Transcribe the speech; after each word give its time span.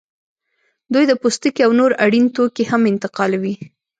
دوی 0.93 1.03
د 1.07 1.13
پوستکي 1.21 1.61
او 1.65 1.71
نور 1.79 1.91
اړین 2.05 2.25
توکي 2.35 2.63
هم 2.71 2.81
انتقالوي 2.91 3.55